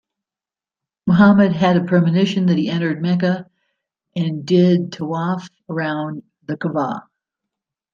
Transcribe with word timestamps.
Muhammad 1.05 1.53
had 1.53 1.77
a 1.77 1.83
premonition 1.83 2.47
that 2.47 2.57
he 2.57 2.67
entered 2.71 3.03
Mecca 3.03 3.47
and 4.15 4.43
did 4.47 4.91
tawaf 4.93 5.47
around 5.69 6.23
the 6.47 6.57
Ka'bah. 6.57 7.01